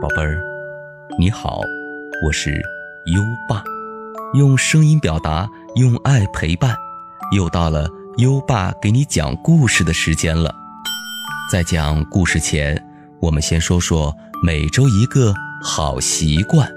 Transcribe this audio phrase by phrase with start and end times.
[0.00, 0.40] 宝贝儿，
[1.18, 1.60] 你好，
[2.24, 2.52] 我是
[3.06, 3.64] 优爸，
[4.34, 6.76] 用声音表达，用爱陪伴，
[7.32, 10.54] 又到了优爸给你讲故事的时间了。
[11.50, 12.80] 在讲故事前，
[13.20, 16.70] 我们先说说每周一个好习惯。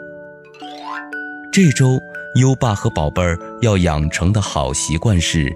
[1.53, 1.99] 这周
[2.39, 5.55] 优爸和宝贝儿要养成的好习惯是：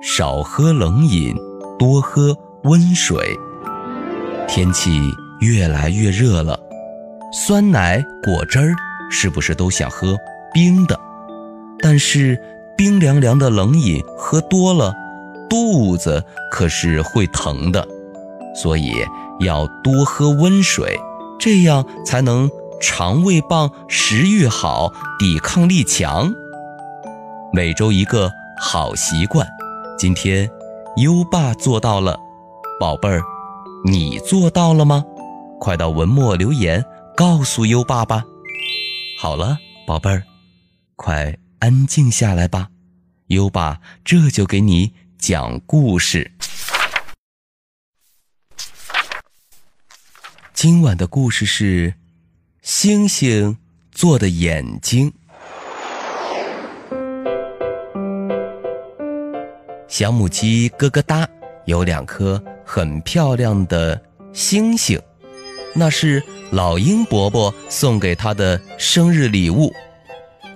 [0.00, 1.34] 少喝冷饮，
[1.76, 3.36] 多喝温水。
[4.46, 6.69] 天气越来越热了。
[7.32, 8.74] 酸奶、果汁儿，
[9.08, 10.18] 是不是都想喝
[10.52, 10.98] 冰的？
[11.78, 12.36] 但是
[12.76, 14.92] 冰凉凉的冷饮喝多了，
[15.48, 17.86] 肚子可是会疼的。
[18.60, 18.94] 所以
[19.38, 20.98] 要多喝温水，
[21.38, 26.32] 这样才能肠胃棒、食欲好、抵抗力强。
[27.52, 28.28] 每周一个
[28.60, 29.46] 好习惯，
[29.96, 30.50] 今天
[30.96, 32.18] 优爸做到了，
[32.80, 33.22] 宝贝儿，
[33.86, 35.04] 你做到了吗？
[35.60, 36.84] 快到文末留言。
[37.20, 38.24] 告诉优爸吧。
[39.18, 40.22] 好了，宝贝儿，
[40.96, 42.70] 快安静下来吧。
[43.26, 46.32] 优爸这就给你讲故事。
[50.54, 51.92] 今晚的故事是
[52.62, 53.58] 星星
[53.92, 55.12] 做的眼睛。
[59.88, 61.28] 小母鸡咯咯哒
[61.66, 64.98] 有两颗很漂亮的星星，
[65.74, 66.22] 那是。
[66.52, 69.72] 老鹰伯伯送给他的生日礼物，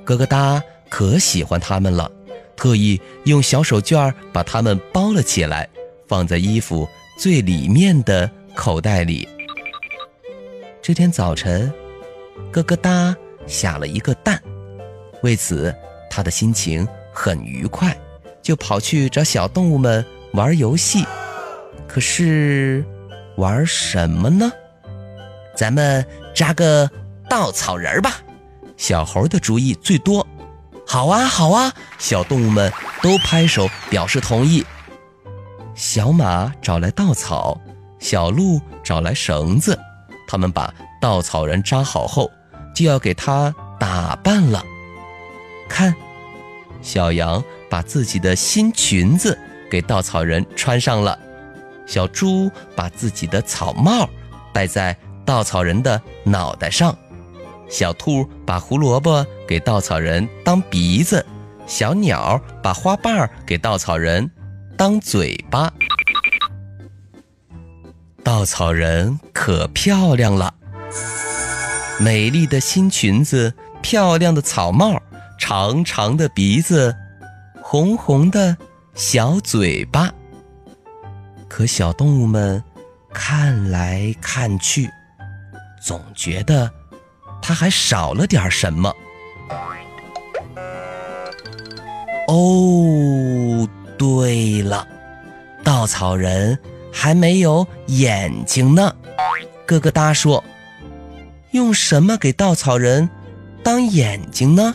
[0.05, 2.11] 咯咯哒可喜欢它们了，
[2.57, 5.69] 特意用小手绢把它们包了起来，
[6.09, 9.29] 放在衣服最里面的口袋里。
[10.83, 11.73] 这天早晨，
[12.51, 14.43] 咯咯哒下了一个蛋，
[15.23, 15.73] 为此
[16.11, 17.97] 他的心情很愉快，
[18.43, 21.05] 就跑去找小动物们玩游戏。
[21.87, 22.85] 可是，
[23.37, 24.51] 玩什么呢？
[25.55, 26.91] 咱们扎个
[27.31, 28.17] 稻草人吧，
[28.77, 30.27] 小猴的主意最多。
[30.87, 34.65] 好啊，好啊，小动物们都拍手表示同意。
[35.75, 37.59] 小马找来稻草，
[37.99, 39.79] 小鹿找来绳子，
[40.29, 42.31] 他们把稻草人扎好后，
[42.75, 44.63] 就要给它打扮了。
[45.69, 45.95] 看，
[46.83, 49.39] 小羊把自己的新裙子
[49.71, 51.19] 给稻草人穿上了，
[51.87, 54.09] 小猪把自己的草帽
[54.53, 54.97] 戴在。
[55.25, 56.97] 稻草人的脑袋上，
[57.69, 61.25] 小兔把胡萝卜给稻草人当鼻子，
[61.67, 64.31] 小鸟把花瓣给稻草人
[64.77, 65.73] 当嘴巴。
[68.23, 70.55] 稻草人可漂亮了，
[71.99, 73.53] 美丽的新裙子，
[73.83, 75.01] 漂亮的草帽，
[75.39, 76.95] 长长的鼻子，
[77.63, 78.57] 红红的
[78.95, 80.13] 小嘴巴。
[81.49, 82.63] 可小动物们
[83.13, 84.91] 看来看去。
[85.85, 86.71] 总觉得
[87.43, 88.91] 他还少了点什么。
[92.27, 93.69] 哦，
[93.99, 94.89] 对了，
[95.63, 96.59] 稻草人
[96.91, 98.97] 还没有眼睛呢。
[99.67, 100.43] 咯咯哒说
[101.53, 103.11] ：“用什么给稻草人
[103.63, 104.75] 当眼睛呢？”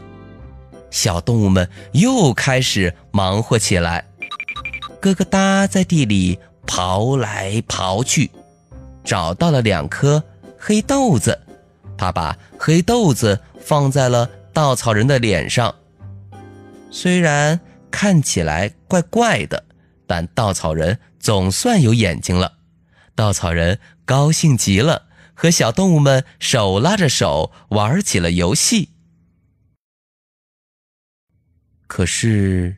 [0.91, 4.05] 小动物们又开始忙活起来。
[5.01, 6.37] 咯咯哒在地里
[6.67, 8.29] 刨来刨去，
[9.03, 10.23] 找到了两颗。
[10.59, 11.39] 黑豆子，
[11.97, 15.73] 他把黑豆子放在了稻草人的脸上。
[16.91, 17.59] 虽然
[17.89, 19.63] 看起来怪怪的，
[20.05, 22.57] 但稻草人总算有眼睛了。
[23.15, 28.89] 稻草人高兴极了，和小动物们手拉着手玩起了游戏。
[31.87, 32.77] 可是，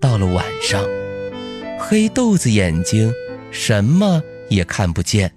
[0.00, 0.84] 到了晚上，
[1.78, 3.12] 黑豆子眼睛
[3.50, 5.34] 什么也看不见。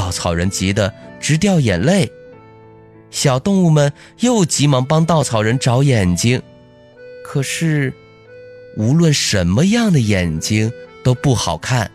[0.00, 2.10] 稻草人急得直掉眼泪，
[3.10, 6.40] 小动物们又急忙帮稻草人找眼睛，
[7.22, 7.92] 可是
[8.78, 10.72] 无论什么样的眼睛
[11.04, 11.90] 都不好看，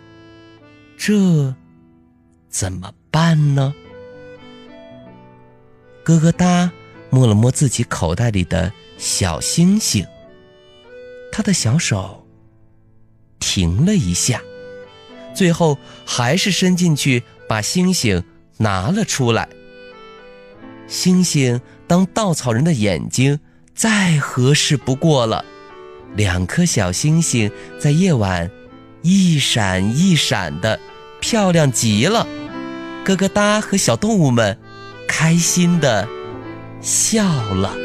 [0.96, 1.56] 这
[2.48, 3.74] 怎么办呢？
[6.04, 6.72] 咯咯哒
[7.10, 10.06] 摸了摸自己口袋里的小星星，
[11.32, 12.24] 他的小手
[13.40, 14.40] 停了一下，
[15.34, 15.76] 最后
[16.06, 17.24] 还是伸进去。
[17.48, 18.24] 把星星
[18.58, 19.48] 拿了出来。
[20.88, 23.40] 星星当稻草人的眼睛
[23.74, 25.44] 再合适不过了，
[26.16, 28.50] 两颗小星星在夜晚
[29.02, 30.80] 一闪一闪的，
[31.20, 32.28] 漂亮极了。
[33.04, 34.58] 咯咯哒和小动物们
[35.08, 36.08] 开心的
[36.82, 37.76] 笑了。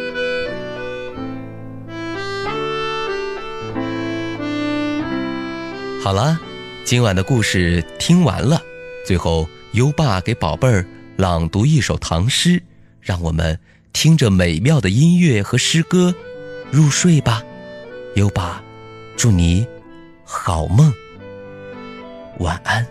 [6.02, 6.38] 好了，
[6.84, 8.62] 今晚的故事听完了。
[9.10, 10.86] 最后，优爸给宝贝儿
[11.16, 12.62] 朗读一首唐诗，
[13.00, 13.58] 让我们
[13.92, 16.14] 听着美妙的音乐和诗歌
[16.70, 17.42] 入睡吧。
[18.14, 18.62] 优爸，
[19.16, 19.66] 祝你
[20.24, 20.94] 好梦，
[22.38, 22.86] 晚安。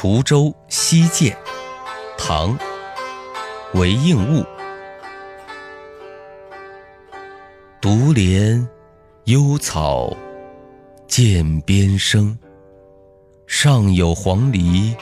[0.00, 1.36] 滁州西涧，
[2.16, 2.56] 唐·
[3.74, 4.46] 韦应物。
[7.80, 8.64] 独怜
[9.24, 10.16] 幽草
[11.08, 12.38] 涧边生，
[13.48, 14.94] 上有黄鹂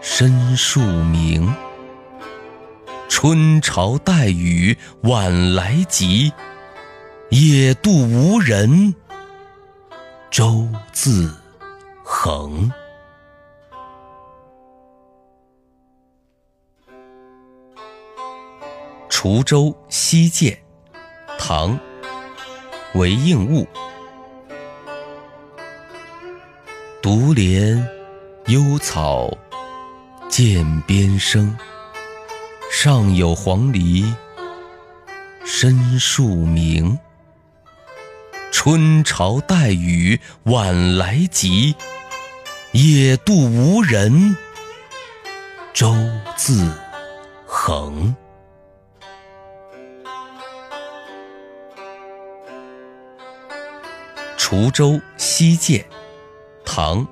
[0.00, 1.54] 深树鸣。
[3.10, 6.32] 春潮带雨晚来急，
[7.28, 8.94] 野渡无人
[10.30, 11.30] 舟自
[12.02, 12.72] 横。
[19.26, 20.56] 滁州西涧，
[21.36, 21.72] 唐·
[22.94, 23.66] 韦应物。
[27.02, 27.84] 独怜
[28.46, 29.36] 幽草
[30.28, 31.58] 涧边生，
[32.70, 34.14] 上有黄鹂
[35.44, 36.96] 深树鸣。
[38.52, 41.74] 春潮带雨晚来急，
[42.70, 44.36] 野渡无人
[45.74, 45.92] 舟
[46.36, 46.72] 自
[47.44, 48.14] 横。
[54.48, 55.84] 滁州西涧，
[56.64, 57.04] 唐·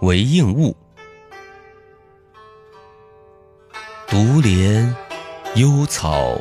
[0.00, 0.76] 韦应物。
[4.08, 4.92] 独怜
[5.54, 6.36] 幽草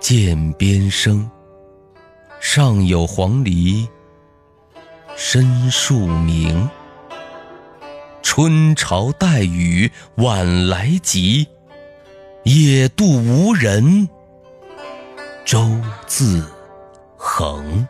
[0.00, 1.30] 涧边生，
[2.40, 3.86] 上有黄鹂
[5.14, 6.68] 深树鸣。
[8.22, 11.46] 春潮带雨晚来急，
[12.42, 14.08] 野渡无人
[15.44, 16.44] 舟自
[17.16, 17.86] 横。